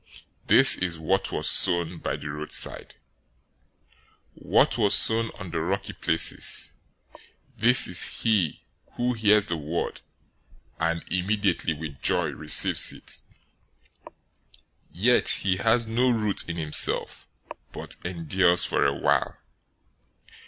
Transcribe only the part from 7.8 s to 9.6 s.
is he who hears the